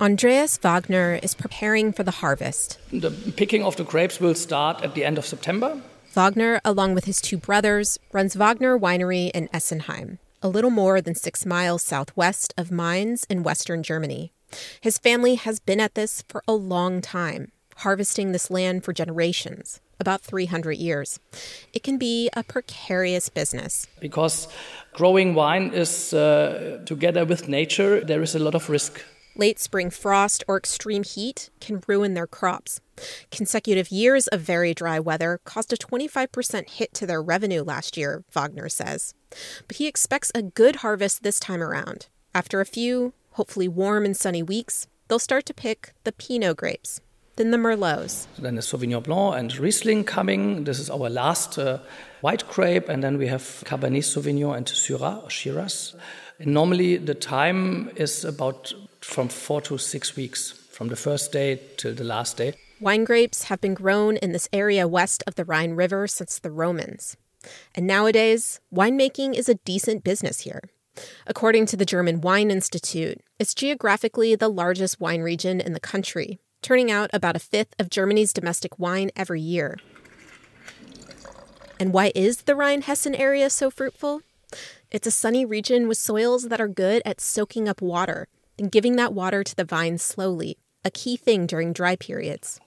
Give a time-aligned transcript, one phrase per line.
[0.00, 2.80] Andreas Wagner is preparing for the harvest.
[2.90, 5.80] The picking of the grapes will start at the end of September.
[6.12, 11.14] Wagner, along with his two brothers, runs Wagner Winery in Essenheim, a little more than
[11.14, 14.32] six miles southwest of Mainz in western Germany.
[14.80, 19.80] His family has been at this for a long time, harvesting this land for generations,
[20.00, 21.20] about 300 years.
[21.72, 23.86] It can be a precarious business.
[24.00, 24.48] Because
[24.92, 29.00] growing wine is uh, together with nature, there is a lot of risk.
[29.36, 32.80] Late spring frost or extreme heat can ruin their crops.
[33.32, 38.22] Consecutive years of very dry weather caused a 25% hit to their revenue last year,
[38.30, 39.12] Wagner says.
[39.66, 42.06] But he expects a good harvest this time around.
[42.32, 47.00] After a few, hopefully warm and sunny weeks, they'll start to pick the Pinot grapes,
[47.34, 48.28] then the Merlots.
[48.38, 50.62] Then the Sauvignon Blanc and Riesling coming.
[50.62, 51.78] This is our last uh,
[52.20, 55.96] white grape, and then we have Cabernet Sauvignon and Syrah, Shiraz.
[56.38, 58.72] And normally the time is about
[59.04, 62.54] from four to six weeks, from the first day till the last day.
[62.80, 66.50] Wine grapes have been grown in this area west of the Rhine River since the
[66.50, 67.16] Romans.
[67.74, 70.62] And nowadays, winemaking is a decent business here.
[71.26, 76.40] According to the German Wine Institute, it's geographically the largest wine region in the country,
[76.62, 79.78] turning out about a fifth of Germany's domestic wine every year.
[81.78, 84.22] And why is the Rhine Hessen area so fruitful?
[84.90, 88.96] It's a sunny region with soils that are good at soaking up water and giving
[88.96, 92.60] that water to the vines slowly, a key thing during dry periods.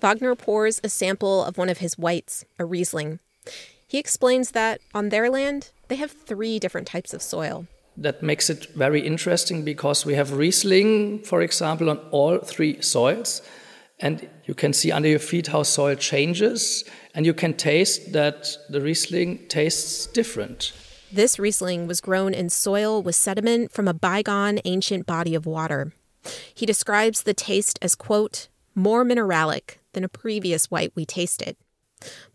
[0.00, 3.18] Wagner pours a sample of one of his whites, a Riesling.
[3.86, 7.66] He explains that on their land, they have three different types of soil.
[7.96, 13.42] That makes it very interesting because we have Riesling, for example, on all three soils.
[13.98, 18.48] And you can see under your feet how soil changes, and you can taste that
[18.70, 20.72] the Riesling tastes different.
[21.12, 25.92] This Riesling was grown in soil with sediment from a bygone ancient body of water.
[26.54, 31.56] He describes the taste as, quote, more mineralic than a previous white we tasted.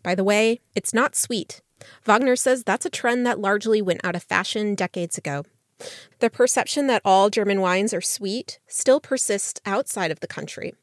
[0.02, 1.62] By the way, it's not sweet.
[2.04, 5.44] Wagner says that's a trend that largely went out of fashion decades ago.
[6.18, 10.74] The perception that all German wines are sweet still persists outside of the country.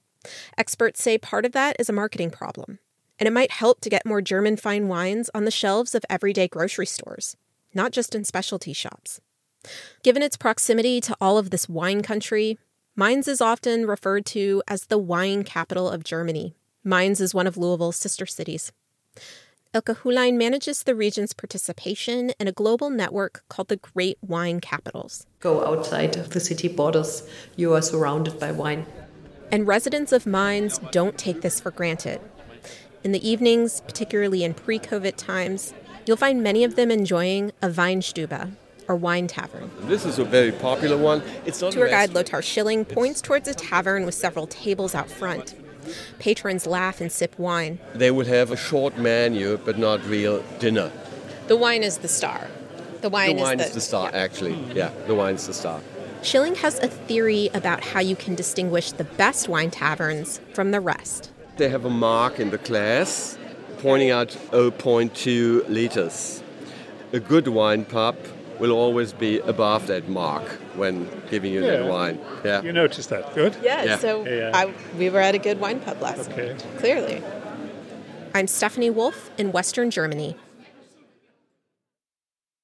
[0.58, 2.80] Experts say part of that is a marketing problem,
[3.20, 6.48] and it might help to get more German fine wines on the shelves of everyday
[6.48, 7.36] grocery stores,
[7.74, 9.20] not just in specialty shops.
[10.04, 12.58] Given its proximity to all of this wine country,
[12.96, 16.54] Mainz is often referred to as the wine capital of Germany.
[16.84, 18.72] Mainz is one of Louisville's sister cities.
[19.74, 25.26] Ilka Hulein manages the region's participation in a global network called the Great Wine Capitals.
[25.40, 28.86] Go outside of the city borders, you are surrounded by wine.
[29.52, 32.22] And residents of Mainz don't take this for granted.
[33.04, 35.74] In the evenings, particularly in pre COVID times,
[36.06, 38.52] you'll find many of them enjoying a Weinstube,
[38.88, 39.72] or wine tavern.
[39.82, 41.24] This is a very popular one.
[41.46, 45.56] It's Tour guide Lothar Schilling points towards a tavern with several tables out front.
[46.20, 47.80] Patrons laugh and sip wine.
[47.94, 50.92] They will have a short menu, but not real dinner.
[51.48, 52.48] The wine is the star.
[53.02, 54.18] The wine, the wine is, the, is the star, yeah.
[54.18, 54.54] actually.
[54.74, 55.82] Yeah, the wine is the star.
[56.22, 60.80] Schilling has a theory about how you can distinguish the best wine taverns from the
[60.80, 61.32] rest.
[61.58, 63.38] They have a mark in the glass
[63.84, 66.42] pointing out 0.2 liters.
[67.12, 68.16] A good wine pub
[68.58, 71.72] will always be above that mark when giving you yeah.
[71.72, 72.18] that wine.
[72.46, 72.62] Yeah.
[72.62, 73.36] You noticed that.
[73.36, 73.58] Good.
[73.62, 73.84] Yeah.
[73.84, 73.98] yeah.
[73.98, 74.52] So yeah.
[74.54, 76.54] I, we were at a good wine pub last okay.
[76.54, 76.66] night.
[76.78, 77.22] Clearly.
[78.34, 80.38] I'm Stephanie Wolf in Western Germany.